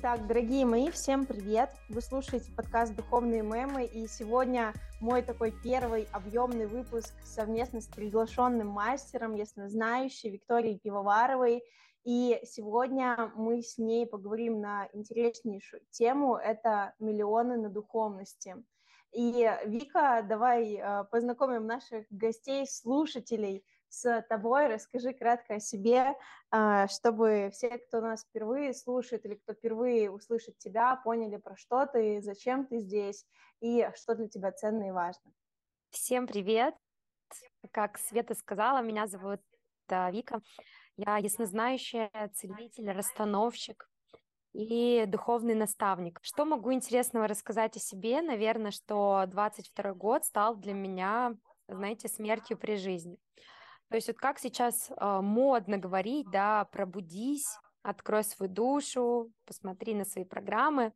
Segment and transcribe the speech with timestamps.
[0.00, 1.70] Итак, дорогие мои, всем привет!
[1.88, 8.68] Вы слушаете подкаст «Духовные мемы», и сегодня мой такой первый объемный выпуск совместно с приглашенным
[8.68, 11.64] мастером, яснознающей Викторией Пивоваровой.
[12.04, 18.54] И сегодня мы с ней поговорим на интереснейшую тему– это миллионы на духовности.
[19.10, 24.68] И, Вика, давай э, познакомим наших гостей, слушателей– с тобой.
[24.68, 26.14] Расскажи кратко о себе,
[26.50, 31.86] а, чтобы все, кто нас впервые слушает или кто впервые услышит тебя, поняли, про что
[31.86, 33.26] ты, зачем ты здесь
[33.60, 35.32] и что для тебя ценно и важно.
[35.90, 36.74] Всем привет!
[37.72, 39.40] Как Света сказала, меня зовут
[39.88, 40.42] Вика.
[40.96, 43.88] Я яснознающая целитель, расстановщик
[44.52, 46.18] и духовный наставник.
[46.22, 48.20] Что могу интересного рассказать о себе?
[48.20, 51.36] Наверное, что 22 год стал для меня,
[51.68, 53.18] знаете, смертью при жизни.
[53.90, 60.04] То есть вот как сейчас э, модно говорить, да, пробудись, открой свою душу, посмотри на
[60.04, 60.92] свои программы.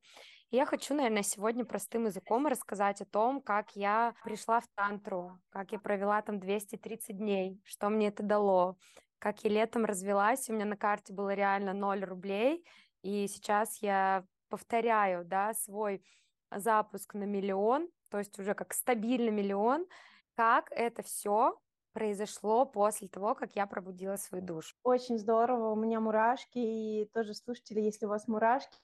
[0.51, 5.39] И я хочу, наверное, сегодня простым языком рассказать о том, как я пришла в тантру,
[5.49, 8.77] как я провела там 230 дней, что мне это дало,
[9.19, 12.63] как я летом развелась, у меня на карте было реально 0 рублей,
[13.03, 16.05] и сейчас я повторяю, да, свой
[16.51, 19.87] запуск на миллион, то есть уже как стабильный миллион,
[20.35, 21.59] как это все
[21.93, 24.75] произошло после того, как я пробудила свою душу.
[24.83, 28.79] Очень здорово, у меня мурашки, и тоже слушатели, если у вас мурашки,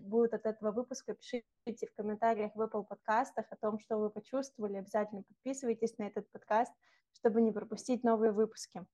[0.00, 4.76] будут от этого выпуска, пишите в комментариях в Apple подкастах о том, что вы почувствовали.
[4.76, 6.72] Обязательно подписывайтесь на этот подкаст,
[7.12, 8.86] чтобы не пропустить новые выпуски.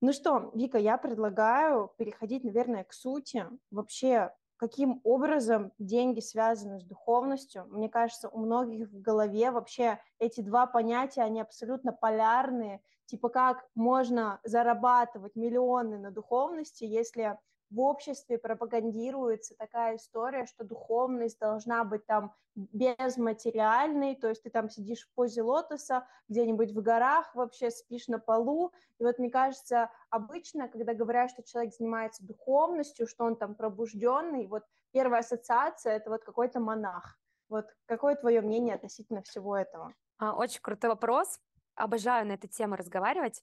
[0.00, 3.46] Ну что, Вика, я предлагаю переходить, наверное, к сути.
[3.70, 7.66] Вообще, каким образом деньги связаны с духовностью.
[7.70, 12.80] Мне кажется, у многих в голове вообще эти два понятия, они абсолютно полярные.
[13.06, 17.40] Типа как можно зарабатывать миллионы на духовности, если
[17.72, 24.68] в обществе пропагандируется такая история, что духовность должна быть там безматериальной, то есть ты там
[24.68, 28.72] сидишь в позе лотоса, где-нибудь в горах вообще спишь на полу.
[28.98, 34.46] И вот мне кажется, обычно, когда говорят, что человек занимается духовностью, что он там пробужденный,
[34.46, 37.18] вот первая ассоциация— это вот какой-то монах.
[37.48, 39.94] Вот какое твое мнение относительно всего этого?
[40.18, 41.40] А, очень крутой вопрос.
[41.74, 43.42] Обожаю на эту тему разговаривать,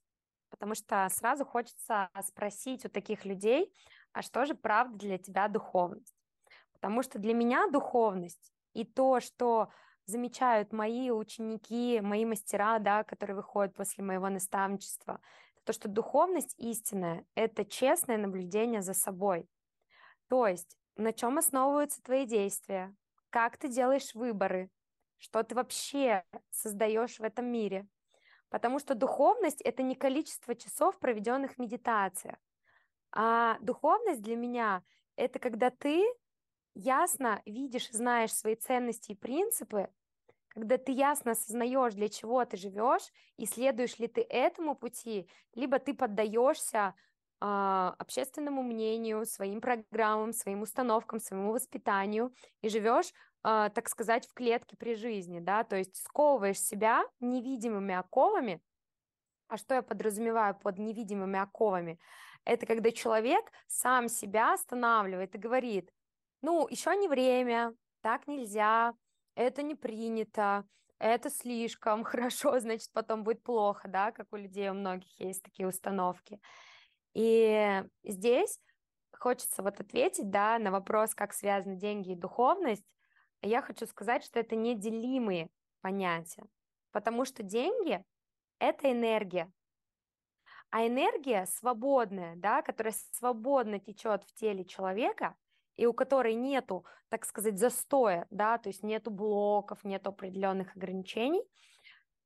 [0.51, 3.73] потому что сразу хочется спросить у таких людей,
[4.13, 6.15] а что же правда для тебя духовность?
[6.73, 9.69] Потому что для меня духовность и то, что
[10.05, 15.21] замечают мои ученики, мои мастера, да, которые выходят после моего наставничества,
[15.63, 19.47] то, что духовность истинная— это честное наблюдение за собой.
[20.27, 22.95] То есть на чем основываются твои действия,
[23.29, 24.69] как ты делаешь выборы,
[25.17, 27.87] что ты вообще создаешь в этом мире.
[28.49, 32.37] Потому что духовность— это не количество часов, проведенных в медитациях.
[33.11, 34.83] А духовность для меня—
[35.15, 36.05] это когда ты
[36.75, 39.89] ясно видишь, знаешь свои ценности и принципы,
[40.49, 45.79] когда ты ясно осознаешь, для чего ты живешь, и следуешь ли ты этому пути, либо
[45.79, 46.95] ты поддаешься
[47.41, 47.45] э,
[47.97, 54.75] общественному мнению, своим программам, своим установкам, своему воспитанию и живешь, э, так сказать, в клетке
[54.75, 58.61] при жизни, да, то есть сковываешь себя невидимыми оковами.
[59.47, 61.99] А что я подразумеваю под невидимыми оковами?
[62.45, 65.91] Это когда человек сам себя останавливает и говорит,
[66.41, 68.93] ну, еще не время, так нельзя,
[69.35, 70.65] это не принято,
[70.99, 75.67] это слишком хорошо, значит, потом будет плохо, да, как у людей, у многих есть такие
[75.67, 76.39] установки.
[77.13, 78.59] И здесь
[79.11, 82.85] хочется вот ответить, да, на вопрос, как связаны деньги и духовность.
[83.41, 85.49] Я хочу сказать, что это неделимые
[85.81, 86.43] понятия,
[86.91, 88.03] потому что деньги—
[88.59, 89.51] это энергия,
[90.71, 95.35] а энергия свободная, да, которая свободно течет в теле человека,
[95.75, 101.43] и у которой нету, так сказать, застоя, да, то есть нету блоков, нету определенных ограничений,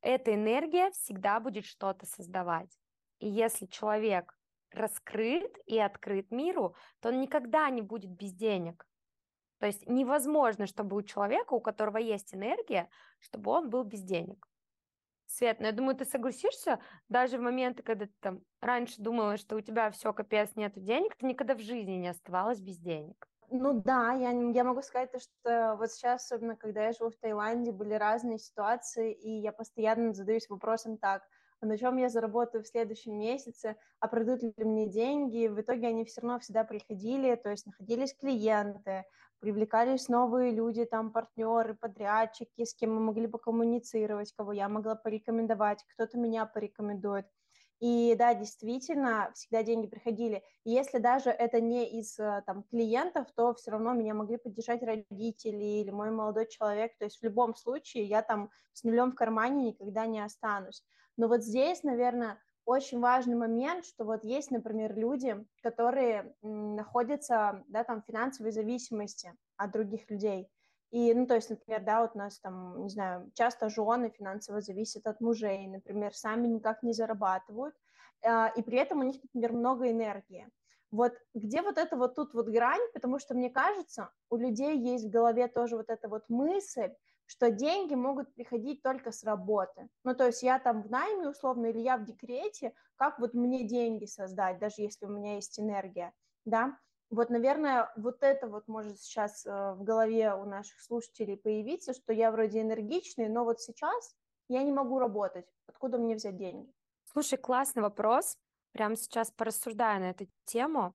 [0.02, 2.78] эта энергия всегда будет что-то создавать.
[3.20, 4.36] И если человек
[4.72, 8.86] раскрыт и открыт миру, то он никогда не будет без денег.
[9.60, 14.48] То есть невозможно, чтобы у человека, у которого есть энергия, чтобы он был без денег.
[15.34, 19.56] Свет, ну я думаю, ты согласишься, даже в моменты, когда ты там раньше думала, что
[19.56, 23.28] у тебя все капец, нету денег, ты никогда в жизни не оставалась без денег.
[23.50, 27.18] Ну да, я, я могу сказать, то, что вот сейчас, особенно когда я живу в
[27.18, 31.24] Таиланде, были разные ситуации, и я постоянно задаюсь вопросом так,
[31.60, 35.48] а на чем я заработаю в следующем месяце, а придут ли мне деньги.
[35.48, 39.06] В итоге они все равно всегда приходили, то есть находились клиенты,
[39.44, 44.96] привлекались новые люди, там партнеры, подрядчики, с кем мы могли бы коммуницировать, кого я могла
[44.96, 47.26] порекомендовать, кто-то меня порекомендует.
[47.82, 50.42] И да, действительно, всегда деньги приходили.
[50.64, 54.82] И если даже это не из э, там, клиентов, то все равно меня могли поддержать
[54.82, 56.98] родители или мой молодой человек.
[56.98, 60.86] То есть в любом случае я там с нулем в кармане никогда не останусь.
[61.18, 67.84] Но вот здесь, наверное, очень важный момент, что вот есть, например, люди, которые находятся, да,
[67.84, 70.50] там, в финансовой зависимости от других людей.
[70.92, 74.62] И, ну, то есть, например, да, вот у нас там, не знаю, часто жены финансово
[74.62, 77.76] зависят от мужей, например, сами никак не зарабатывают,
[78.24, 80.48] а, и при этом у них, например, много энергии.
[80.92, 85.06] Вот где вот это вот тут вот грань, потому что, мне кажется, у людей есть
[85.06, 86.94] в голове тоже вот эта вот мысль,
[87.34, 89.90] что деньги могут приходить только с работы.
[90.04, 93.68] Ну, то есть я там в найме условно или я в декрете, как вот мне
[93.68, 96.14] деньги создать, даже если у меня есть энергия,
[96.46, 96.78] да?
[97.10, 102.14] Вот, наверное, вот это вот может сейчас э, в голове у наших слушателей появиться, что
[102.14, 104.16] я вроде энергичный, но вот сейчас
[104.48, 105.46] я не могу работать.
[105.68, 106.72] Откуда мне взять деньги?
[107.12, 108.38] Слушай, классный вопрос.
[108.74, 110.94] Прямо сейчас порассуждаю на эту тему,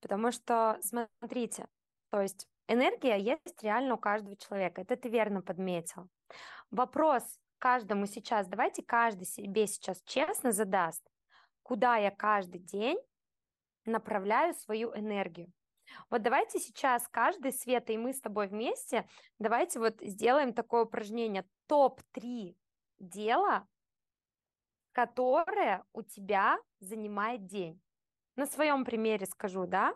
[0.00, 1.66] потому что, смотрите,
[2.10, 4.80] то есть энергия есть реально у каждого человека.
[4.82, 6.08] Это ты верно подметил.
[6.70, 7.22] Вопрос
[7.58, 11.06] каждому сейчас, давайте каждый себе сейчас честно задаст,
[11.62, 12.98] куда я каждый день
[13.84, 15.52] направляю свою энергию.
[16.10, 19.08] Вот давайте сейчас каждый, Света, и мы с тобой вместе,
[19.38, 21.44] давайте вот сделаем такое упражнение.
[21.66, 22.56] Топ-3
[22.98, 23.66] дела,
[24.92, 27.80] которое у тебя занимает день.
[28.36, 29.94] На своем примере скажу, да.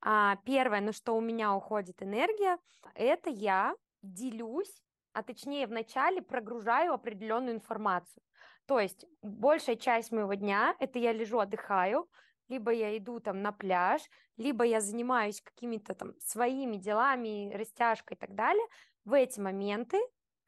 [0.00, 2.58] А, первое, на что у меня уходит энергия,
[2.94, 4.82] это я делюсь,
[5.12, 8.22] а точнее вначале прогружаю определенную информацию.
[8.66, 12.08] То есть большая часть моего дня это я лежу, отдыхаю,
[12.48, 14.02] либо я иду там на пляж,
[14.36, 18.66] либо я занимаюсь какими-то там своими делами, растяжкой и так далее,
[19.04, 19.98] в эти моменты,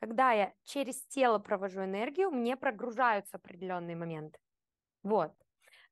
[0.00, 4.38] когда я через тело провожу энергию, мне прогружаются определенные моменты.
[5.02, 5.32] Вот.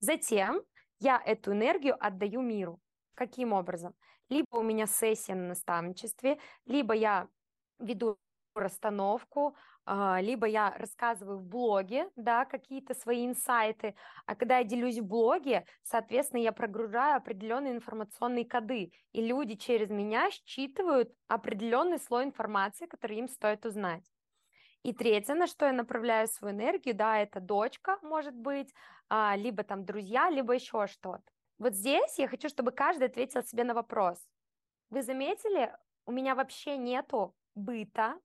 [0.00, 0.62] Затем
[0.98, 2.80] я эту энергию отдаю миру.
[3.16, 3.94] Каким образом?
[4.28, 7.28] Либо у меня сессия на наставничестве, либо я
[7.80, 8.18] веду
[8.54, 13.96] расстановку, а, либо я рассказываю в блоге, да, какие-то свои инсайты,
[14.26, 19.90] а когда я делюсь в блоге, соответственно, я прогружаю определенные информационные коды, и люди через
[19.90, 24.04] меня считывают определенный слой информации, который им стоит узнать.
[24.84, 28.74] И третье, на что я направляю свою энергию, да, это дочка, может быть,
[29.10, 31.24] а, либо там друзья, либо еще что-то.
[31.58, 34.18] Вот здесь я хочу, чтобы каждый ответил себе на вопрос.
[34.90, 35.74] Вы заметили,
[36.04, 38.20] у меня вообще нету быта,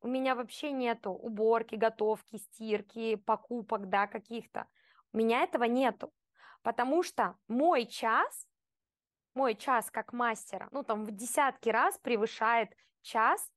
[0.00, 4.66] у меня вообще нету уборки, готовки, стирки, покупок, да, каких-то.
[5.12, 6.12] У меня этого нету,
[6.62, 8.48] потому что мой час,
[9.34, 12.70] мой час как мастера, ну, там, в десятки раз превышает
[13.02, 13.48] час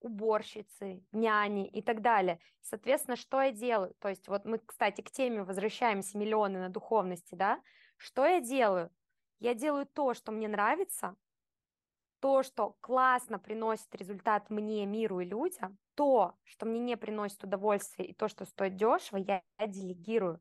[0.00, 2.38] уборщицы, няни и так далее.
[2.60, 3.94] Соответственно, что я делаю?
[4.00, 7.60] То есть вот мы, кстати, к теме возвращаемся миллионы на духовности, да?
[8.04, 8.90] Что я делаю?
[9.40, 11.16] Я делаю то, что мне нравится,
[12.20, 18.08] то, что классно приносит результат мне, миру и людям, то, что мне не приносит удовольствие,
[18.08, 20.38] и то, что стоит дешево, я, делегирую.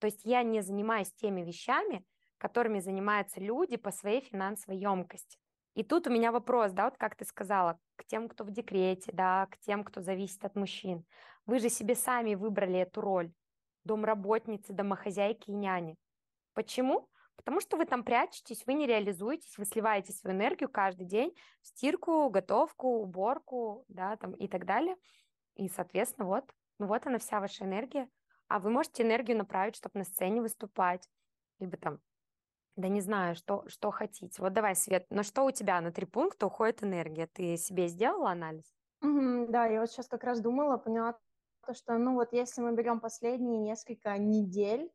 [0.00, 2.04] То есть я не занимаюсь теми вещами,
[2.38, 5.38] которыми занимаются люди по своей финансовой емкости.
[5.74, 9.12] И тут у меня вопрос, да, вот как ты сказала, к тем, кто в декрете,
[9.12, 11.04] да, к тем, кто зависит от мужчин.
[11.46, 13.32] Вы же себе сами выбрали эту роль
[13.84, 15.96] домработницы, домохозяйки и няни.
[16.60, 17.08] Почему?
[17.36, 21.68] Потому что вы там прячетесь, вы не реализуетесь, вы сливаете свою энергию каждый день в
[21.68, 24.96] стирку, готовку, уборку, да, там и так далее.
[25.54, 26.44] И, соответственно, вот,
[26.78, 28.10] ну вот она вся ваша энергия.
[28.48, 31.08] А вы можете энергию направить, чтобы на сцене выступать,
[31.60, 31.98] либо там,
[32.76, 34.42] да не знаю, что, что хотите.
[34.42, 37.26] Вот давай, Свет, на что у тебя на три пункта уходит энергия?
[37.26, 38.70] Ты себе сделала анализ?
[39.00, 41.18] Да, я вот сейчас как раз думала, поняла
[41.66, 44.90] то, что, ну вот если мы берем последние несколько недель,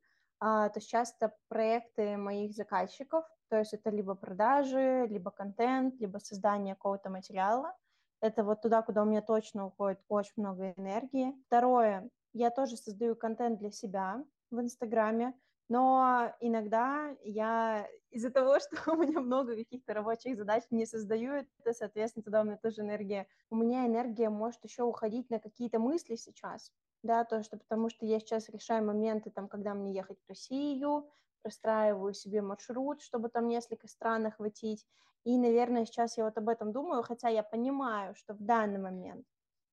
[0.45, 6.75] то сейчас это проекты моих заказчиков, то есть это либо продажи, либо контент, либо создание
[6.75, 7.75] какого-то материала.
[8.21, 11.33] Это вот туда, куда у меня точно уходит очень много энергии.
[11.47, 15.33] Второе, я тоже создаю контент для себя в Инстаграме,
[15.67, 21.73] но иногда я из-за того, что у меня много каких-то рабочих задач не создаю это,
[21.73, 23.27] соответственно, туда у меня тоже энергия.
[23.49, 26.71] У меня энергия может еще уходить на какие-то мысли сейчас
[27.05, 31.09] да, то, что потому что я сейчас решаю моменты, там, когда мне ехать в Россию,
[31.41, 34.85] простраиваю себе маршрут, чтобы там несколько стран охватить,
[35.23, 39.25] и, наверное, сейчас я вот об этом думаю, хотя я понимаю, что в данный момент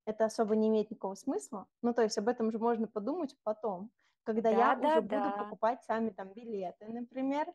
[0.06, 3.90] это особо не имеет никакого смысла, ну, то есть об этом же можно подумать потом,
[4.24, 5.24] когда да, я да, уже да.
[5.24, 7.46] буду покупать сами там билеты, например,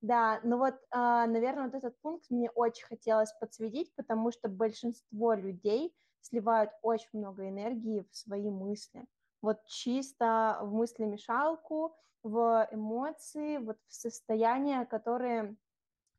[0.00, 5.32] да, ну вот, а, наверное, вот этот пункт мне очень хотелось подсветить, потому что большинство
[5.32, 9.06] людей сливают очень много энергии в свои мысли
[9.44, 15.56] вот чисто в мыслемешалку, в эмоции, вот в состояния, которые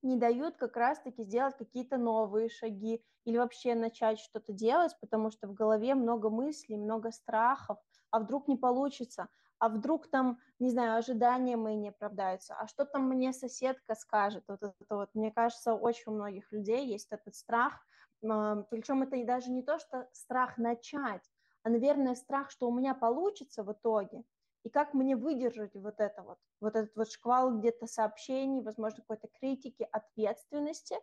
[0.03, 5.47] не дают как раз-таки сделать какие-то новые шаги или вообще начать что-то делать, потому что
[5.47, 7.79] в голове много мыслей, много страхов,
[8.11, 12.85] а вдруг не получится, а вдруг там, не знаю, ожидания мои не оправдаются, а что
[12.85, 17.33] там мне соседка скажет, вот это вот, мне кажется, очень у многих людей есть этот
[17.33, 17.73] страх,
[18.21, 21.23] причем это даже не то, что страх начать,
[21.65, 24.23] а, наверное, страх, что у меня получится в итоге,
[24.63, 29.27] и как мне выдержать вот это вот, вот этот вот шквал где-то сообщений, возможно, какой-то
[29.39, 30.95] критики, ответственности.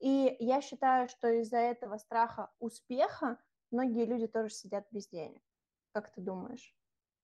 [0.00, 3.38] И я считаю, что из-за этого страха успеха
[3.70, 5.40] многие люди тоже сидят без денег.
[5.92, 6.76] Как ты думаешь?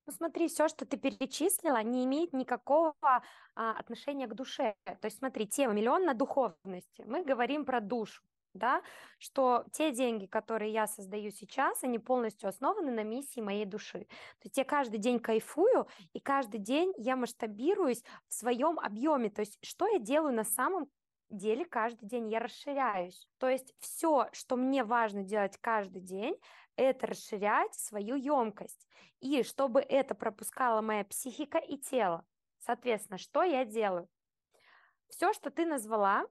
[0.06, 3.20] Ну смотри, все, что ты перечислила, не имеет никакого а,
[3.54, 4.74] отношения к душе.
[4.86, 7.02] То есть смотри, тема миллион на духовности.
[7.04, 8.22] Мы говорим про душу
[8.54, 8.82] да,
[9.18, 14.00] что те деньги, которые я создаю сейчас, они полностью основаны на миссии моей души.
[14.00, 19.30] То есть я каждый день кайфую, и каждый день я масштабируюсь в своем объеме.
[19.30, 20.88] То есть что я делаю на самом
[21.30, 23.28] деле каждый день, я расширяюсь.
[23.38, 26.36] То есть все, что мне важно делать каждый день,
[26.76, 28.88] это расширять свою емкость.
[29.20, 32.24] И чтобы это пропускала моя психика и тело.
[32.60, 34.08] Соответственно, что я делаю?
[35.08, 36.24] Все, что ты назвала,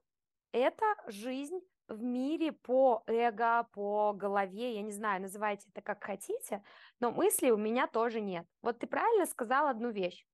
[0.52, 6.62] это жизнь в мире по эго, по голове, я не знаю, называйте это как хотите,
[7.00, 8.46] но мыслей у меня тоже нет.
[8.62, 10.26] Вот ты правильно сказал одну вещь.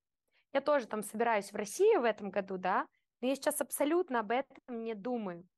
[0.52, 2.86] Я тоже там собираюсь в Россию в этом году, да,
[3.20, 5.48] но я сейчас абсолютно об этом не думаю.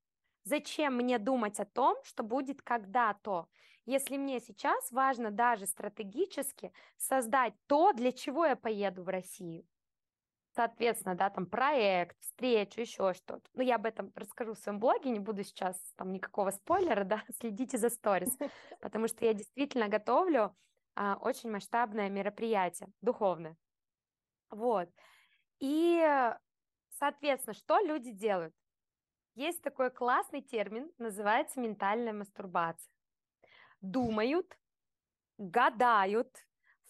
[0.43, 3.47] Зачем мне думать о том, что будет когда-то,
[3.85, 9.65] если мне сейчас важно даже стратегически создать то, для чего я поеду в Россию?
[10.57, 13.47] Соответственно, да, там проект, встречу, еще что-то.
[13.53, 17.23] Ну, я об этом расскажу в своем блоге, не буду сейчас там никакого спойлера, да,
[17.39, 18.35] следите за сторис,
[18.81, 20.55] потому что я действительно готовлю
[20.95, 23.55] а, очень масштабное мероприятие, духовное.
[24.49, 24.89] Вот.
[25.59, 26.33] И,
[26.89, 28.55] соответственно, что люди делают?
[29.35, 32.91] Есть такой классный термин, называется ментальная мастурбация.
[33.81, 34.57] Думают,
[35.37, 36.35] гадают,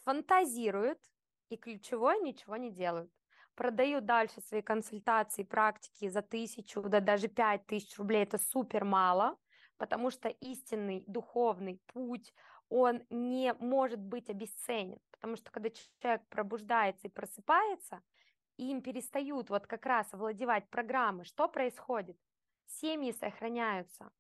[0.06, 1.02] фантазируют,
[1.50, 3.12] и ключевое ничего не делают
[3.58, 9.36] продаю дальше свои консультации, практики за тысячу, да даже пять тысяч рублей, это супер мало,
[9.78, 12.34] потому что истинный духовный путь,
[12.70, 18.02] он не может быть обесценен, потому что когда человек пробуждается и просыпается,
[18.58, 22.18] им перестают вот как раз овладевать программы, что происходит?
[22.68, 24.12] Семьи сохраняются,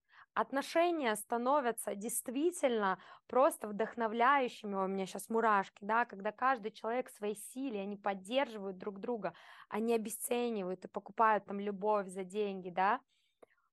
[0.41, 7.35] отношения становятся действительно просто вдохновляющими, у меня сейчас мурашки, да, когда каждый человек в своей
[7.35, 9.33] силе, они поддерживают друг друга,
[9.67, 13.01] они обесценивают и покупают там любовь за деньги, да,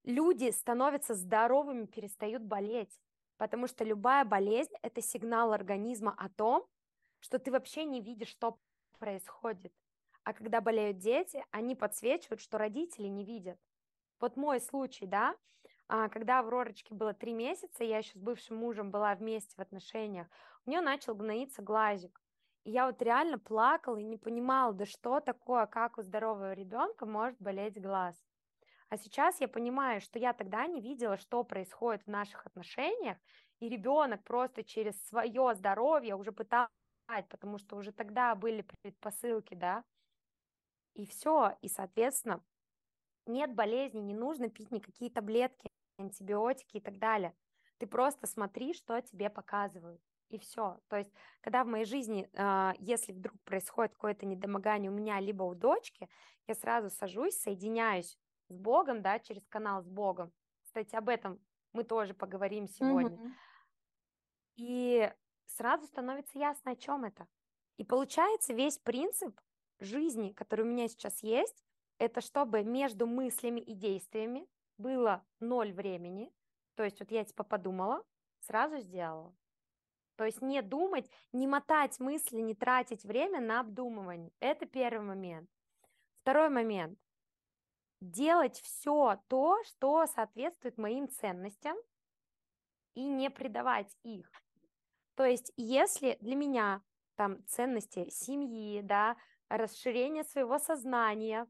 [0.04, 2.98] люди становятся здоровыми, перестают болеть,
[3.36, 6.66] потому что любая болезнь– это сигнал организма о том,
[7.20, 8.58] что ты вообще не видишь, что
[8.98, 9.72] происходит.
[10.22, 13.58] А когда болеют дети, они подсвечивают, что родители не видят.
[14.18, 15.36] Вот мой случай, да,
[15.88, 20.26] когда Авророчке было три месяца, я еще с бывшим мужем была вместе в отношениях,
[20.66, 22.20] у нее начал гноиться глазик.
[22.64, 27.04] И я вот реально плакала и не понимала, да что такое, как у здорового ребенка
[27.04, 28.16] может болеть глаз.
[28.88, 33.18] А сейчас я понимаю, что я тогда не видела, что происходит в наших отношениях,
[33.60, 36.70] и ребенок просто через свое здоровье уже пытался,
[37.28, 39.84] потому что уже тогда были предпосылки, да,
[40.94, 42.40] и все, и, соответственно,
[43.26, 47.34] нет болезни, не нужно пить никакие таблетки, антибиотики и так далее.
[47.78, 50.00] Ты просто смотри, что тебе показывают.
[50.30, 50.80] И все.
[50.88, 51.12] То есть,
[51.42, 56.08] когда в моей жизни, а, если вдруг происходит какое-то недомогание у меня, либо у дочки,
[56.48, 60.32] я сразу сажусь, соединяюсь с Богом, да, через канал с Богом.
[60.64, 61.40] Кстати, об этом
[61.72, 63.16] мы тоже поговорим сегодня.
[63.16, 63.32] Mm-hmm.
[64.56, 65.12] И
[65.46, 67.26] сразу становится ясно, о чем это.
[67.76, 69.40] И получается весь принцип
[69.80, 71.63] жизни, который у меня сейчас есть,
[71.98, 74.48] это чтобы между мыслями и действиями
[74.78, 76.32] было ноль времени,
[76.74, 78.02] то есть вот я типа подумала,
[78.40, 79.34] сразу сделала.
[80.16, 84.32] То есть не думать, не мотать мысли, не тратить время на обдумывание.
[84.40, 85.50] Это первый момент.
[86.22, 86.98] Второй момент.
[88.00, 91.76] Делать все то, что соответствует моим ценностям,
[92.94, 94.30] и не предавать их.
[95.14, 96.82] То есть, если для меня
[97.16, 99.16] там ценности семьи, да,
[99.48, 101.46] расширение своего сознания,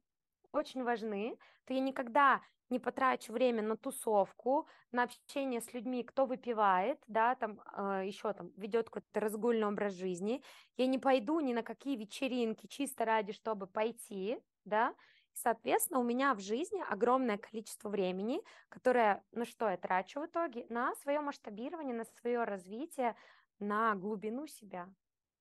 [0.54, 6.26] очень важны, то я никогда не потрачу время на тусовку, на общение с людьми, кто
[6.26, 10.42] выпивает, да, там э, еще там ведет какой-то разгульный образ жизни.
[10.76, 14.94] Я не пойду ни на какие вечеринки чисто ради, чтобы пойти, да.
[15.34, 20.64] Соответственно, у меня в жизни огромное количество времени, которое, ну что я трачу в итоге,
[20.68, 23.16] на свое масштабирование, на свое развитие,
[23.58, 24.88] на глубину себя.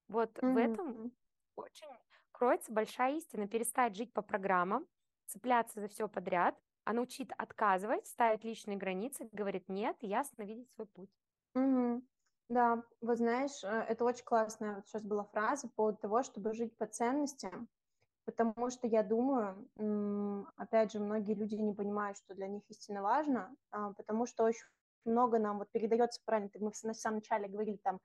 [0.08, 0.54] Вот mm-hmm.
[0.54, 1.12] в этом
[1.56, 1.88] очень
[2.32, 3.48] кроется большая истина.
[3.48, 4.86] Перестать жить по программам,
[5.28, 10.88] цепляться за все подряд, а научить отказывать, ставить личные границы, говорит нет, ясно видеть свой
[10.88, 11.10] путь.
[11.56, 12.02] Угу.
[12.50, 16.54] Да, вот знаешь, э, это очень классная вот сейчас была фраза по поводу того, чтобы
[16.54, 17.70] жить по ценностям,
[18.26, 19.68] потому что я думаю,
[20.58, 24.66] опять же, многие люди не понимают, что для них истинно важно, а, потому что очень
[25.06, 28.00] много нам вот передается правильно, мы в самом начале говорили там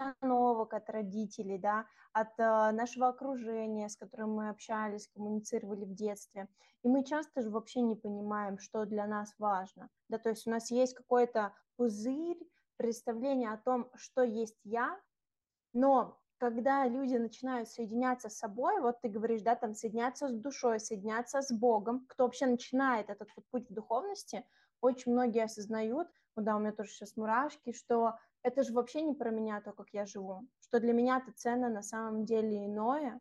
[0.00, 6.48] установок от родителей, да, от э, нашего окружения, с которым мы общались, коммуницировали в детстве.
[6.82, 9.88] И мы часто же вообще не понимаем, что для нас важно.
[10.08, 12.38] Да, то есть у нас есть какой-то пузырь,
[12.76, 14.98] представление о том, что есть я,
[15.72, 20.80] но когда люди начинают соединяться с собой, вот ты говоришь, да, там соединяться с душой,
[20.80, 24.46] соединяться с Богом, кто вообще начинает этот вот путь в духовности,
[24.80, 29.14] очень многие осознают, ну да, у меня тоже сейчас мурашки, что это же вообще не
[29.14, 33.20] про меня, то, как я живу, что для меня это ценно на самом деле иное.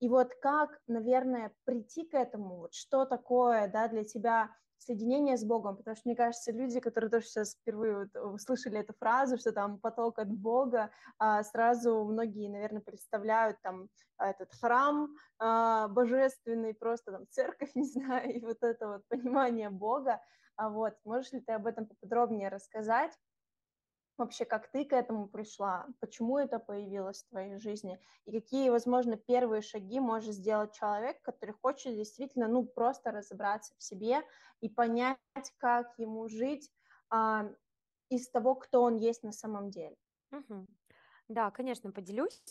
[0.00, 5.44] И вот как, наверное, прийти к этому, вот что такое, да, для тебя соединение с
[5.44, 9.52] Богом, потому что, мне кажется, люди, которые тоже сейчас впервые вот услышали эту фразу, что
[9.52, 15.08] там поток от Бога, а, сразу многие, наверное, представляют там этот храм
[15.38, 20.20] а, божественный, просто там церковь, не знаю, и вот это вот понимание Бога,
[20.56, 23.12] а вот, можешь ли ты об этом поподробнее рассказать?
[24.18, 29.16] Вообще, как ты к этому пришла, почему это появилось в твоей жизни, и какие, возможно,
[29.16, 34.22] первые шаги может сделать человек, который хочет действительно, ну, просто разобраться в себе
[34.60, 35.18] и понять,
[35.58, 36.70] как ему жить
[37.10, 37.50] а,
[38.10, 39.96] из того, кто он есть на самом деле.
[40.32, 40.66] Угу.
[41.28, 42.42] Да, конечно, поделюсь.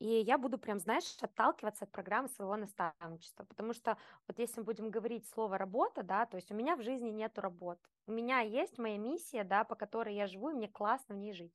[0.00, 4.64] И я буду прям, знаешь, отталкиваться от программы своего наставничества, потому что вот если мы
[4.64, 8.40] будем говорить слово работа, да, то есть у меня в жизни нету работы, у меня
[8.40, 11.52] есть моя миссия, да, по которой я живу, и мне классно в ней жить.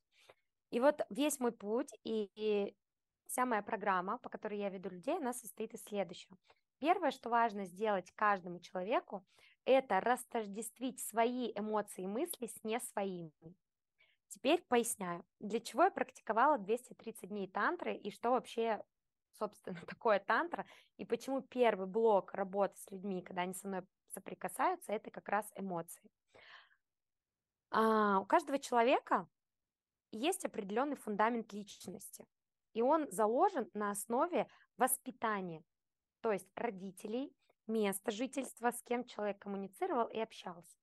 [0.69, 2.75] И вот весь мой путь и, и
[3.25, 6.37] вся моя программа, по которой я веду людей, она состоит из следующего.
[6.77, 9.25] Первое, что важно сделать каждому человеку,
[9.65, 13.55] это растождествить свои эмоции и мысли с не своими.
[14.35, 18.83] Теперь поясняю, для чего я практиковала 230 дней тантры и что вообще,
[19.39, 20.65] собственно, такое тантра,
[20.97, 25.49] и почему первый блок работы с людьми, когда они со мной соприкасаются, это как раз
[25.55, 26.11] эмоции.
[27.71, 29.25] А, у каждого человека
[30.11, 32.25] есть определенный фундамент личности,
[32.73, 35.63] и он заложен на основе воспитания,
[36.19, 37.33] то есть родителей,
[37.67, 40.77] места жительства, с кем человек коммуницировал и общался.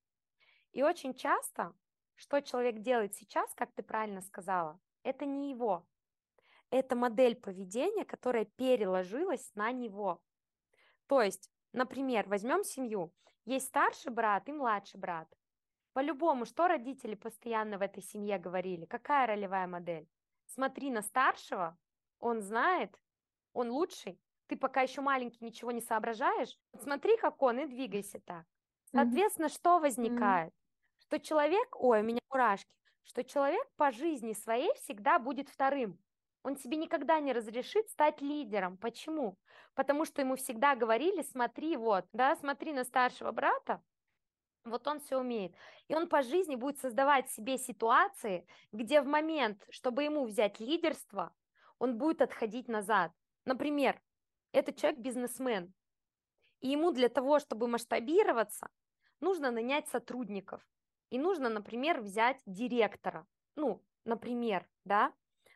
[0.72, 1.74] И очень часто
[2.14, 5.86] что человек делает сейчас, как ты правильно сказала, это не его.
[6.70, 10.22] Это модель поведения, которая переложилась на него.
[11.06, 13.12] То есть, например, возьмем семью.
[13.44, 15.28] Есть старший брат и младший брат.
[15.92, 18.86] По-любому, что родители постоянно в этой семье говорили?
[18.86, 20.08] Какая ролевая модель?
[20.46, 21.76] Смотри на старшего,
[22.18, 22.98] он знает,
[23.52, 24.18] он лучший.
[24.46, 26.58] Ты пока еще маленький, ничего не соображаешь.
[26.78, 28.46] Смотри, как он, и двигайся так.
[28.92, 29.54] Соответственно, mm-hmm.
[29.54, 30.54] что возникает?
[31.12, 32.72] Что человек, ой, у меня мурашки,
[33.04, 35.98] что человек по жизни своей всегда будет вторым.
[36.42, 38.78] Он себе никогда не разрешит стать лидером.
[38.78, 39.36] Почему?
[39.74, 43.82] Потому что ему всегда говорили, смотри, вот, да, смотри на старшего брата,
[44.64, 45.54] вот он все умеет.
[45.86, 51.34] И он по жизни будет создавать себе ситуации, где в момент, чтобы ему взять лидерство,
[51.78, 53.12] он будет отходить назад.
[53.44, 54.00] Например,
[54.52, 55.74] этот человек бизнесмен,
[56.60, 58.70] и ему для того, чтобы масштабироваться,
[59.20, 60.66] нужно нанять сотрудников
[61.12, 63.26] и нужно, например, взять директора.
[63.54, 65.12] Ну, например, да,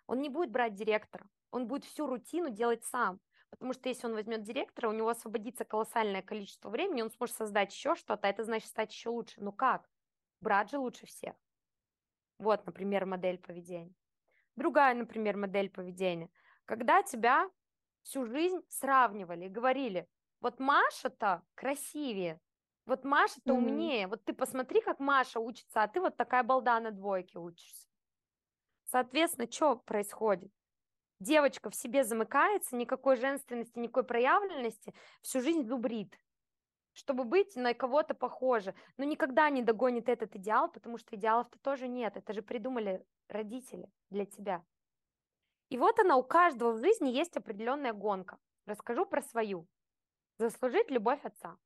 [0.07, 3.21] он не будет брать директора, он будет всю рутину делать сам.
[3.49, 7.73] Потому что если он возьмет директора, у него освободится колоссальное количество времени, он сможет создать
[7.73, 9.41] еще что-то, а это значит стать еще лучше.
[9.41, 9.89] Ну как?
[10.43, 11.35] Брат же лучше всех.
[12.39, 13.95] Вот, например, модель поведения.
[14.57, 16.29] Другая, например, модель поведения.
[16.67, 17.49] Когда тебя
[18.03, 20.07] всю жизнь сравнивали и говорили,
[20.43, 22.43] вот Маша-то красивее,
[22.87, 23.57] вот Маша-то mm-hmm.
[23.57, 24.07] умнее.
[24.07, 27.89] Вот ты посмотри, как Маша учится, а ты вот такая балда на двойке учишься.
[28.85, 30.53] Соответственно, что происходит?
[31.19, 36.17] Девочка в себе замыкается, никакой женственности, никакой проявленности, всю жизнь зубрит,
[36.93, 38.75] чтобы быть на кого-то похоже.
[38.97, 42.17] Но никогда не догонит этот идеал, потому что идеалов-то тоже нет.
[42.17, 44.65] Это же придумали родители для тебя.
[45.71, 48.39] И вот она, у каждого в жизни есть определенная гонка.
[48.67, 49.67] Расскажу про свою.
[50.39, 51.57] Заслужить любовь отца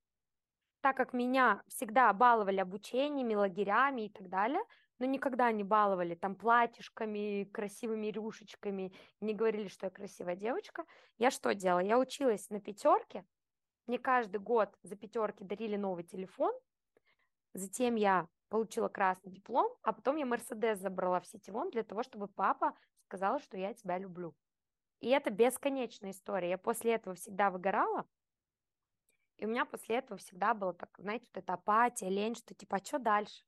[0.80, 4.62] так как меня всегда баловали обучениями, лагерями и так далее,
[4.98, 10.84] но никогда не баловали там платьишками, красивыми рюшечками, не говорили, что я красивая девочка,
[11.18, 11.80] я что делала?
[11.80, 13.24] Я училась на пятерке,
[13.86, 16.54] мне каждый год за пятерки дарили новый телефон,
[17.54, 22.28] затем я получила красный диплом, а потом я Мерседес забрала в сетевом для того, чтобы
[22.28, 22.74] папа
[23.06, 24.34] сказал, что я тебя люблю.
[25.00, 26.50] И это бесконечная история.
[26.50, 28.06] Я после этого всегда выгорала,
[29.40, 32.76] и у меня после этого всегда было так, знаете, вот эта апатия, лень, что типа,
[32.76, 33.42] а что дальше?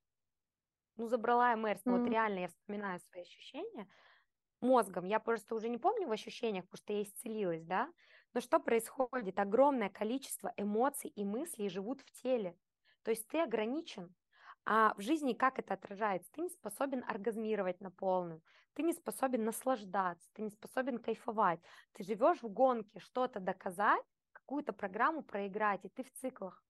[0.96, 1.98] Ну, забрала я Мэрс, mm-hmm.
[1.98, 3.86] вот реально я вспоминаю свои ощущения
[4.60, 5.04] мозгом.
[5.04, 7.92] Я просто уже не помню в ощущениях, потому что я исцелилась, да?
[8.32, 9.38] Но что происходит?
[9.38, 12.56] Огромное количество эмоций и мыслей живут в теле.
[13.02, 14.14] То есть ты ограничен.
[14.64, 16.30] А в жизни как это отражается?
[16.32, 18.40] Ты не способен оргазмировать на полную,
[18.74, 21.60] ты не способен наслаждаться, ты не способен кайфовать.
[21.92, 24.04] Ты живешь в гонке, что-то доказать,
[24.52, 26.62] какую-то программу проиграть, и ты в циклах.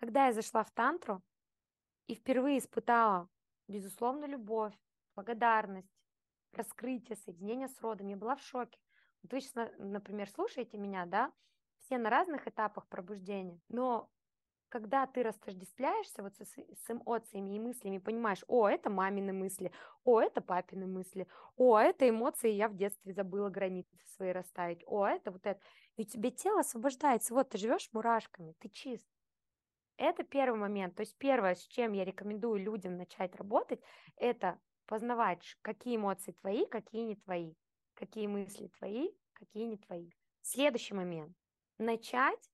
[0.00, 1.22] Когда я зашла в тантру
[2.08, 3.28] и впервые испытала
[3.68, 4.74] безусловно любовь,
[5.14, 5.94] благодарность,
[6.52, 8.76] раскрытие, соединение с родом, я была в шоке.
[9.22, 11.32] Вот вы сейчас, например, слушаете меня, да,
[11.78, 14.10] все на разных этапах пробуждения, но
[14.72, 19.70] когда ты растождествляешься вот с, с эмоциями и мыслями, понимаешь, о, это мамины мысли,
[20.02, 25.06] о, это папины мысли, о, это эмоции, я в детстве забыла границы свои расставить, о,
[25.06, 25.60] это вот это.
[25.96, 27.34] И у тебя тело освобождается.
[27.34, 29.06] Вот ты живешь мурашками, ты чист.
[29.98, 30.94] Это первый момент.
[30.94, 33.82] То есть первое, с чем я рекомендую людям начать работать,
[34.16, 37.52] это познавать, какие эмоции твои, какие не твои,
[37.92, 40.12] какие мысли твои, какие не твои.
[40.40, 41.36] Следующий момент.
[41.76, 42.50] Начать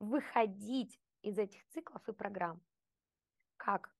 [0.00, 2.60] выходить из этих циклов и программ.
[3.56, 3.90] Как?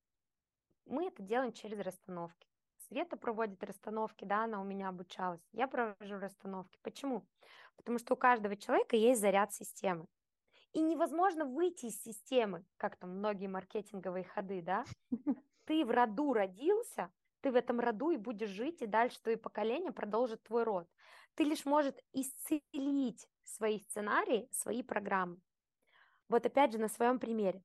[0.84, 2.48] Мы это делаем через расстановки.
[2.88, 5.40] Света проводит расстановки, да, она у меня обучалась.
[5.52, 6.78] Я провожу расстановки.
[6.82, 7.26] Почему?
[7.76, 10.06] Потому что у каждого человека есть заряд системы.
[10.72, 14.84] И невозможно выйти из системы, как там многие маркетинговые ходы, да?
[15.64, 17.10] Ты в роду родился,
[17.40, 20.86] ты в этом роду и будешь жить, и дальше твои поколения продолжат твой род.
[21.34, 25.38] Ты лишь может исцелить свои сценарии, свои программы.
[26.28, 27.62] Вот опять же на своем примере.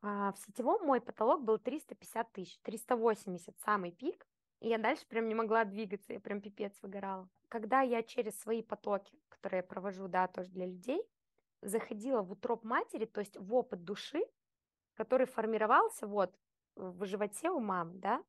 [0.00, 4.26] А, в сетевом мой потолок был 350 тысяч, 380 самый пик,
[4.60, 7.28] и я дальше прям не могла двигаться, я прям пипец выгорала.
[7.48, 11.02] Когда я через свои потоки, которые я провожу, да, тоже для людей,
[11.62, 14.22] заходила в утроп матери, то есть в опыт души,
[14.94, 16.34] который формировался вот
[16.76, 18.22] в животе у мамы, да,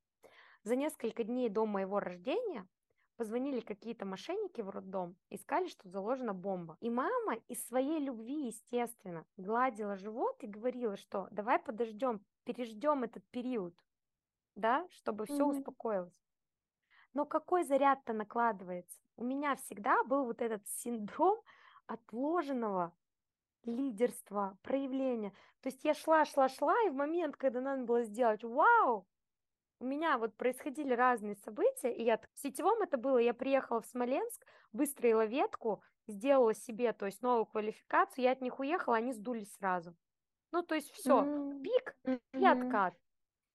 [0.64, 2.68] за несколько дней до моего рождения
[3.20, 6.78] позвонили какие-то мошенники в роддом и сказали, что заложена бомба.
[6.80, 13.26] И мама из своей любви, естественно, гладила живот и говорила, что давай подождем, переждем этот
[13.30, 13.76] период,
[14.56, 15.58] да, чтобы все mm-hmm.
[15.58, 16.24] успокоилось.
[17.14, 18.98] Но какой заряд-то накладывается?
[19.18, 21.42] У меня всегда был вот этот синдром
[21.88, 22.94] отложенного
[23.66, 25.34] лидерства, проявления.
[25.60, 29.06] То есть я шла, шла, шла, и в момент, когда надо было сделать, вау,
[29.80, 33.86] у меня вот происходили разные события, и я в сетевом это было, я приехала в
[33.86, 39.54] Смоленск, выстроила ветку, сделала себе, то есть новую квалификацию, я от них уехала, они сдулись
[39.56, 39.96] сразу.
[40.52, 41.62] Ну, то есть все, mm-hmm.
[41.62, 41.96] пик
[42.34, 42.96] и откат.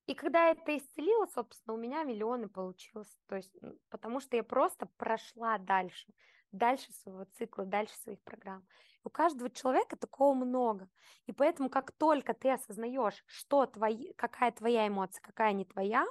[0.07, 3.19] И когда это исцелило, собственно, у меня миллионы получилось.
[3.27, 3.57] То есть,
[3.89, 6.13] потому что я просто прошла дальше,
[6.55, 8.67] дальше своего цикла, дальше своих программ.
[9.05, 10.89] У каждого человека такого много.
[11.27, 16.07] И поэтому, как только ты осознаешь, что твои, какая твоя эмоция, какая не твоя,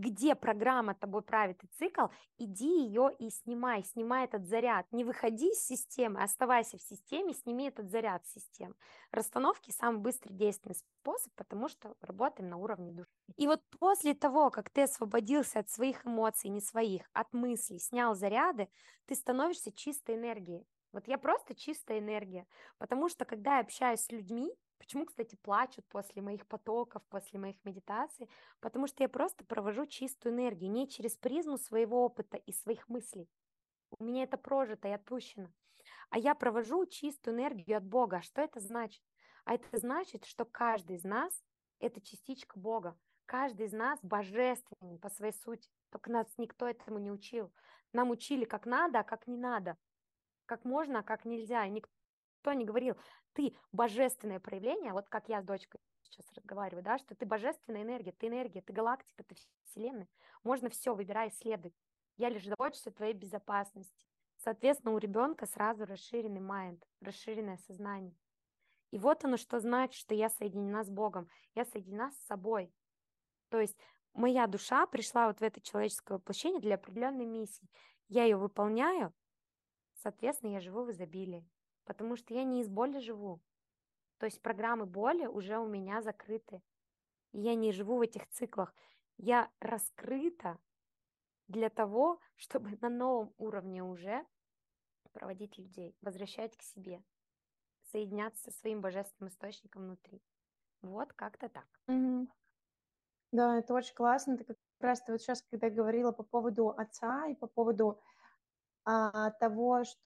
[0.00, 2.06] где программа тобой правит и цикл,
[2.38, 4.86] иди ее и снимай, снимай этот заряд.
[4.92, 8.74] Не выходи из системы, оставайся в системе, сними этот заряд системы.
[9.10, 13.10] Расстановки самый быстрый действенный способ, потому что работаем на уровне души.
[13.36, 18.14] И вот после того, как ты освободился от своих эмоций, не своих, от мыслей, снял
[18.14, 18.68] заряды,
[19.06, 20.66] ты становишься чистой энергией.
[20.92, 22.46] Вот я просто чистая энергия,
[22.78, 27.56] потому что когда я общаюсь с людьми, почему, кстати, плачут после моих потоков, после моих
[27.64, 28.28] медитаций,
[28.60, 33.28] потому что я просто провожу чистую энергию, не через призму своего опыта и своих мыслей.
[33.98, 35.48] У меня это прожито и отпущено.
[36.10, 38.20] А я провожу чистую энергию от Бога.
[38.22, 39.02] Что это значит?
[39.44, 41.44] А это значит, что каждый из нас–
[41.78, 42.98] это частичка Бога.
[43.26, 45.70] Каждый из нас божественный по своей сути.
[45.90, 47.52] Только нас никто этому не учил.
[47.92, 49.76] Нам учили как надо, а как не надо
[50.46, 51.66] как можно, а как нельзя.
[51.66, 51.92] И никто
[52.54, 52.96] не говорил,
[53.32, 58.12] ты божественное проявление, вот как я с дочкой сейчас разговариваю, да, что ты божественная энергия,
[58.12, 60.08] ты энергия, ты галактика, ты вселенная.
[60.44, 61.74] Можно все, выбирай, исследуй.
[62.16, 64.06] Я лишь забочусь о твоей безопасности.
[64.38, 68.16] Соответственно, у ребенка сразу расширенный майнд, расширенное сознание.
[68.90, 72.72] И вот оно что значит, что я соединена с Богом, я соединена с собой.
[73.48, 73.76] То есть
[74.14, 77.68] моя душа пришла вот в это человеческое воплощение для определенной миссии.
[78.08, 79.12] Я ее выполняю,
[80.06, 81.44] Соответственно, я живу в изобилии,
[81.86, 83.40] потому что я не из боли живу.
[84.18, 86.62] То есть программы боли уже у меня закрыты.
[87.32, 88.74] И я не живу в этих циклах.
[89.16, 90.58] Я раскрыта
[91.48, 94.26] для того, чтобы на новом уровне уже
[95.12, 97.02] проводить людей, возвращать к себе,
[97.84, 100.20] соединяться со своим божественным источником внутри.
[100.82, 101.66] Вот как-то так.
[101.88, 102.28] Mm-hmm.
[103.32, 104.36] Да, это очень классно.
[104.36, 107.98] Ты как раз ты вот сейчас, когда говорила по поводу отца и по поводу
[108.84, 110.00] а, того, что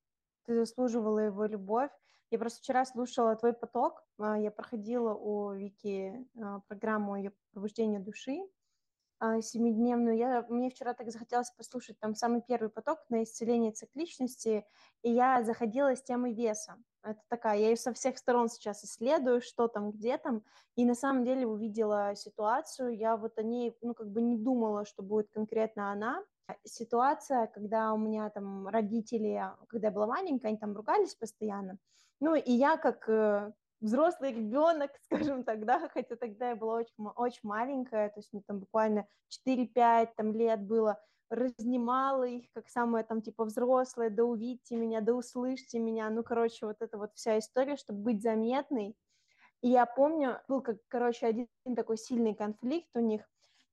[0.50, 1.92] ты заслуживала его любовь.
[2.32, 8.00] Я просто вчера слушала твой поток, а, я проходила у Вики а, программу ее пробуждения
[8.00, 8.40] души,
[9.20, 10.16] а, семидневную.
[10.16, 14.66] Я, мне вчера так захотелось послушать там самый первый поток на исцеление цикличности,
[15.02, 16.82] и я заходила с темой веса.
[17.04, 20.42] Это такая, я ее со всех сторон сейчас исследую, что там, где там,
[20.74, 24.84] и на самом деле увидела ситуацию, я вот о ней, ну, как бы не думала,
[24.84, 26.24] что будет конкретно она.
[26.64, 31.78] Ситуация, когда у меня там родители, когда я была маленькая, они там ругались постоянно,
[32.20, 36.94] ну, и я как э, взрослый ребенок, скажем так, да, хотя тогда я была очень,
[37.16, 39.06] очень маленькая, то есть мне там буквально
[39.46, 45.14] 4-5 там, лет было, разнимала их, как самая там типа взрослая, да увидьте меня, да
[45.14, 48.96] услышьте меня, ну, короче, вот эта вот вся история, чтобы быть заметной.
[49.62, 53.22] И я помню, был, как, короче, один такой сильный конфликт у них,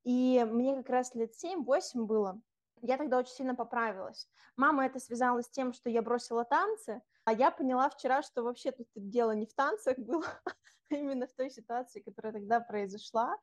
[0.04, 2.40] и мне как раз лет 7-8 было,
[2.82, 4.28] я тогда очень сильно поправилась.
[4.56, 8.72] Мама это связала с тем, что я бросила танцы, а я поняла вчера, что вообще
[8.72, 10.24] тут дело не в танцах было,
[10.90, 13.36] а именно в той ситуации, которая тогда произошла.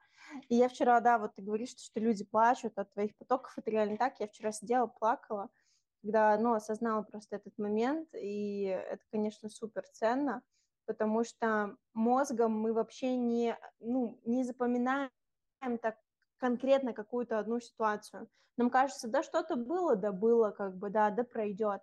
[0.50, 3.70] И я вчера, да, вот ты говоришь, что, что люди плачут от твоих потоков, это
[3.72, 4.20] реально так.
[4.20, 5.50] Я вчера сидела, плакала,
[6.02, 10.44] когда, ну, осознала просто этот момент, и это, конечно, супер ценно,
[10.86, 15.10] потому что мозгом мы вообще не, ну, не запоминаем
[15.82, 15.98] так
[16.46, 18.30] конкретно какую-то одну ситуацию.
[18.58, 21.82] Нам кажется, да, что-то было, да, было, как бы, да, да, пройдет.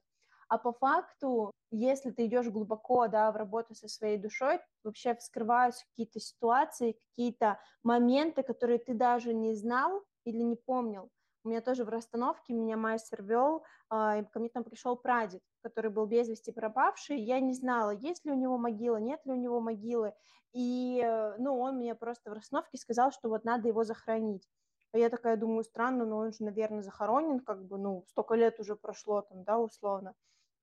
[0.48, 5.84] А по факту, если ты идешь глубоко, да, в работу со своей душой, вообще вскрываются
[5.90, 11.10] какие-то ситуации, какие-то моменты, которые ты даже не знал или не помнил.
[11.42, 15.42] У меня тоже в расстановке меня мастер вел, а, и ко мне там пришел прадед,
[15.62, 17.20] который был без вести пропавший.
[17.20, 20.12] Я не знала, есть ли у него могила, нет ли у него могилы.
[20.52, 24.48] И, э, ну, он мне просто в расстановке сказал, что вот надо его захоронить.
[24.92, 28.60] А я такая думаю, странно, но он же, наверное, захоронен, как бы, ну, столько лет
[28.60, 30.14] уже прошло там, да, условно.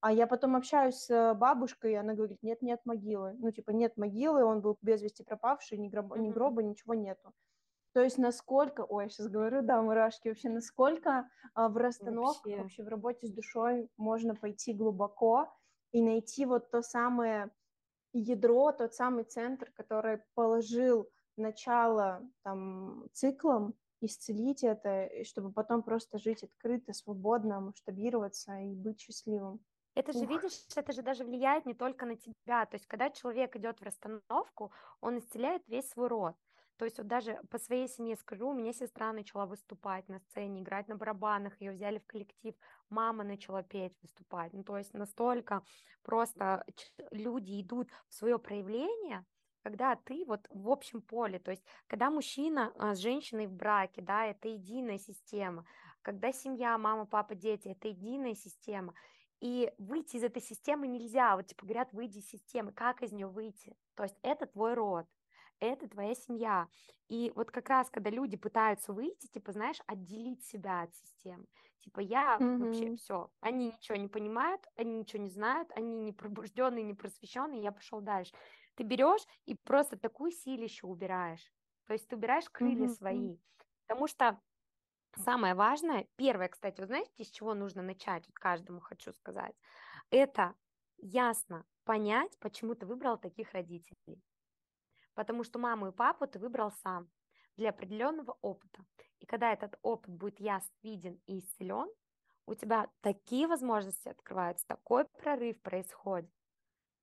[0.01, 3.35] А я потом общаюсь с бабушкой, и она говорит, нет, нет могилы.
[3.39, 7.33] Ну, типа, нет могилы, он был без вести пропавший, ни гроба, ни гроба ничего нету.
[7.99, 12.62] То есть насколько, ой, я сейчас говорю, да, мурашки, вообще насколько а, в расстановках, вообще.
[12.62, 15.53] вообще в работе с душой можно пойти глубоко
[15.91, 17.51] и найти вот то самое
[18.13, 26.41] ядро, тот самый центр, который положил начало там циклом, исцелить это, чтобы потом просто жить
[26.41, 29.59] открыто, свободно, масштабироваться и быть счастливым.
[29.93, 30.29] Это же, Ух.
[30.29, 32.65] видишь, это же даже влияет не только на тебя.
[32.65, 36.38] То есть, когда человек идет в расстановку, он исцеляет весь свой род.
[36.80, 40.62] То есть вот даже по своей семье скажу, у меня сестра начала выступать на сцене,
[40.62, 42.56] играть на барабанах, ее взяли в коллектив,
[42.89, 44.54] мама начала петь, выступать.
[44.54, 45.62] Ну, то есть настолько
[46.04, 46.65] просто
[47.12, 49.26] люди идут в свое проявление,
[49.62, 54.02] когда ты вот в общем поле, то есть когда мужчина а, с женщиной в браке,
[54.02, 55.65] да, это единая система,
[56.02, 58.94] когда семья, мама, папа, дети, это единая система,
[59.42, 61.36] и выйти из этой системы нельзя.
[61.36, 62.72] Вот типа говорят, выйди из системы.
[62.72, 63.76] Как из нее выйти?
[63.96, 65.06] То есть это твой род,
[65.60, 66.67] это твоя семья.
[67.08, 71.45] И вот как раз, когда люди пытаются выйти, типа, знаешь, отделить себя от системы.
[71.80, 72.58] Типа, я mm-hmm.
[72.58, 73.32] вообще все.
[73.39, 78.02] Они ничего не понимают, они ничего не знают, они не пробужденные, не просвещенные, я пошел
[78.02, 78.34] дальше.
[78.76, 81.52] Ты берешь и просто такую силищу убираешь.
[81.88, 82.95] То есть ты убираешь крылья mm-hmm.
[82.95, 83.38] свои.
[83.88, 84.39] Потому что
[85.15, 89.56] Самое важное, первое, кстати, вы знаете, с чего нужно начать, вот каждому хочу сказать,
[90.12, 90.54] это
[90.98, 94.22] ясно понять, почему ты выбрал таких родителей.
[95.19, 97.10] Потому что маму и папу ты выбрал сам
[97.58, 98.86] для определенного опыта.
[99.19, 101.89] И когда этот опыт будет ясно виден и исцелен,
[102.45, 106.32] у тебя такие возможности открываются, такой прорыв происходит,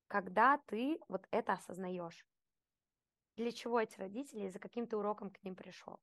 [0.06, 2.26] когда ты вот это осознаешь.
[3.36, 6.00] Для чего эти родители за каким ты уроком к ним пришел.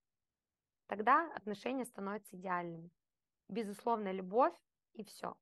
[0.86, 2.92] Тогда отношения становятся идеальными.
[3.48, 4.54] Безусловная любовь
[4.94, 5.36] и все.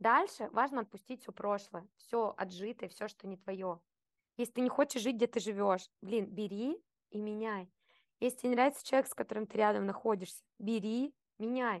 [0.00, 3.80] Дальше важно отпустить все прошлое, все отжитое, все, что не твое.
[4.36, 7.72] Если ты не хочешь жить, где ты живешь, блин, бери и меняй.
[8.20, 11.80] Если тебе нравится человек, с которым ты рядом находишься, бери, меняй.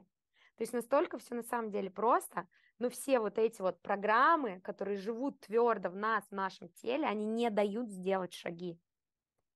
[0.56, 4.96] То есть настолько все на самом деле просто, но все вот эти вот программы, которые
[4.96, 8.80] живут твердо в нас, в нашем теле, они не дают сделать шаги.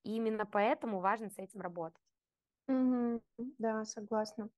[0.05, 2.03] И именно поэтому важно с этим работать.
[2.69, 3.21] Мгм.
[3.59, 4.49] Да, согласна.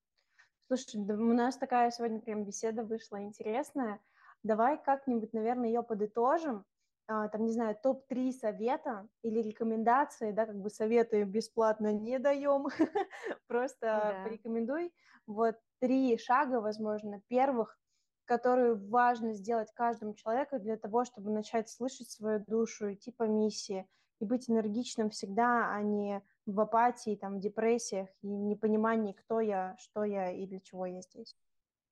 [0.69, 4.01] Слушай, да у нас такая сегодня прям беседа вышла интересная.
[4.43, 6.67] Давай как-нибудь, наверное, ее подытожим.
[7.09, 12.67] А, там, не знаю, топ-3 совета или рекомендации, да, как бы советы бесплатно не даем,
[13.47, 14.23] просто Да.
[14.23, 14.95] порекомендуй.
[15.27, 17.79] Вот три шага, возможно, первых,
[18.25, 23.89] которые важно сделать каждому человеку для того, чтобы начать слышать свою душу, идти по миссии
[24.21, 29.77] и быть энергичным всегда, а не в апатии, там, в депрессиях и непонимании, кто я,
[29.79, 31.37] что я и для чего я здесь.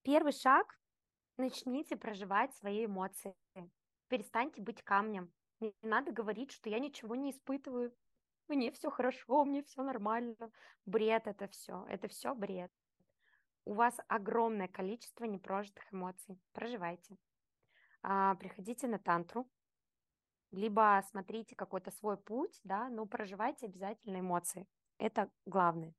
[0.02, 0.78] Первый шаг
[1.38, 3.36] начните проживать свои эмоции.
[4.10, 5.32] Перестаньте быть камнем.
[5.60, 7.94] Не надо говорить, что я ничего не испытываю.
[8.48, 10.50] Мне все хорошо, мне все нормально.
[10.84, 11.86] Бред это все.
[11.88, 12.72] Это все бред.
[13.64, 16.40] У вас огромное количество непрожитых эмоций.
[16.52, 17.16] Проживайте.
[18.02, 19.48] А, приходите на тантру,
[20.50, 24.66] либо смотрите какой-то свой путь, да, но проживайте обязательно эмоции.
[24.98, 25.94] Это главное.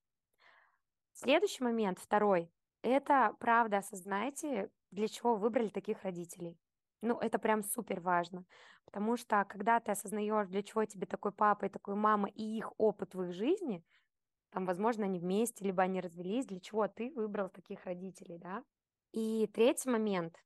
[1.13, 6.59] Следующий момент, второй, это правда осознайте, для чего выбрали таких родителей.
[7.01, 8.45] Ну, это прям супер важно,
[8.85, 12.71] потому что когда ты осознаешь, для чего тебе такой папа и такой мама и их
[12.77, 13.83] опыт в их жизни,
[14.51, 18.63] там, возможно, они вместе, либо они развелись, для чего ты выбрал таких родителей, да.
[19.13, 20.37] И третий момент,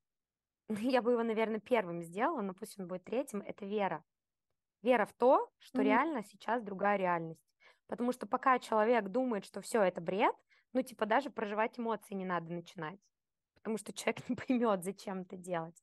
[0.69, 4.03] я бы его, наверное, первым сделала, но пусть он будет третьим, это вера.
[4.81, 5.85] Вера в то, что mm-hmm.
[5.85, 7.41] реально сейчас другая реальность.
[7.87, 10.35] Потому что пока человек думает, что все это бред,
[10.73, 12.99] ну, типа, даже проживать эмоции не надо начинать,
[13.55, 15.81] потому что человек не поймет, зачем это делать.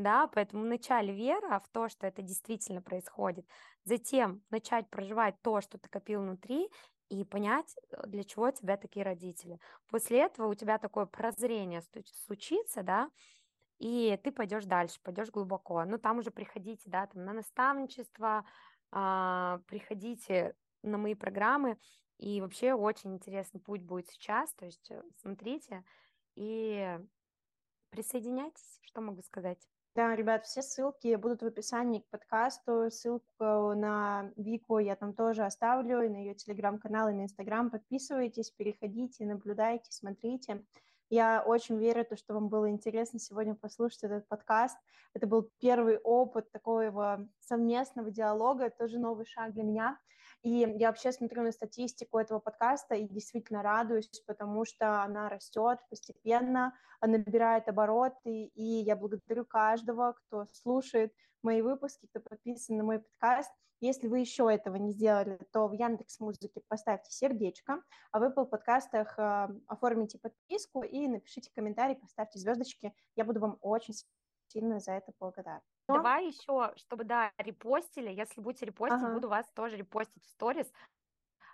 [0.00, 3.46] Да, поэтому вначале вера в то, что это действительно происходит,
[3.84, 6.70] затем начать проживать то, что ты копил внутри,
[7.10, 9.58] и понять, э, для чего у тебя такие родители.
[9.88, 11.82] После этого у тебя такое прозрение
[12.24, 13.10] случится, да,
[13.78, 15.84] и ты пойдешь дальше, пойдешь глубоко.
[15.84, 18.46] Ну, там уже приходите, да, там на наставничество,
[18.92, 21.76] а, приходите на мои программы,
[22.16, 25.84] и вообще очень интересный путь будет сейчас, то есть э, смотрите
[26.36, 26.98] и
[27.90, 29.58] присоединяйтесь, что могу сказать.
[29.96, 32.90] Да, ребят, все ссылки будут в описании к подкасту.
[32.92, 33.24] Ссылку
[33.74, 37.70] на Вику я там тоже оставлю, и на ее телеграм-канал, и на инстаграм.
[37.70, 40.64] Подписывайтесь, переходите, наблюдайте, смотрите.
[41.08, 44.78] Я очень верю, то, что вам было интересно сегодня послушать этот подкаст.
[45.12, 49.98] Это был первый опыт такого совместного диалога, тоже новый шаг для меня.
[50.42, 55.78] И я вообще смотрю на статистику этого подкаста и действительно радуюсь, потому что она растет
[55.90, 63.00] постепенно, набирает обороты, и я благодарю каждого, кто слушает мои выпуски, кто подписан на мой
[63.00, 63.50] подкаст.
[63.80, 68.44] Если вы еще этого не сделали, то в Яндекс Музыке поставьте сердечко, а в Apple
[68.44, 72.94] подкастах э, оформите подписку и напишите комментарий, поставьте звездочки.
[73.16, 73.94] Я буду вам очень
[74.48, 75.62] сильно за это благодарна.
[75.94, 78.10] Давай еще, чтобы, да, репостили.
[78.10, 79.14] Если будете репостить, ага.
[79.14, 80.70] буду вас тоже репостить в сторис.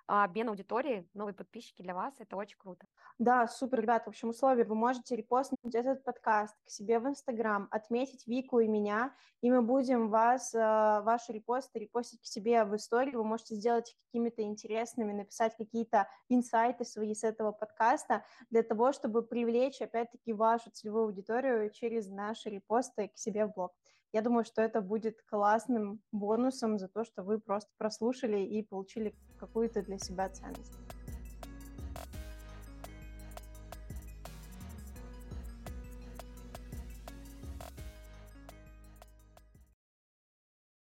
[0.08, 2.86] А, обмен аудитории, новые подписчики для вас, это очень круто.
[3.18, 7.66] Да, супер, ребят, в общем, условия, вы можете репостнуть этот подкаст к себе в Инстаграм,
[7.72, 12.76] отметить Вику и меня, и мы будем вас, а, ваши репосты репостить к себе в
[12.76, 18.62] истории, вы можете сделать их какими-то интересными, написать какие-то инсайты свои с этого подкаста для
[18.62, 23.74] того, чтобы привлечь, опять-таки, вашу целевую аудиторию через наши репосты к себе в блог.
[24.12, 29.14] Я думаю, что это будет классным бонусом за то, что вы просто прослушали и получили
[29.38, 30.85] какую-то для себя ценность.